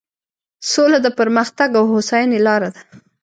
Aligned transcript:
سوله 0.71 0.97
د 1.05 1.07
پرمختګ 1.19 1.69
او 1.79 1.83
هوساینې 1.91 2.39
لاره 2.47 2.69
ده. 2.75 2.81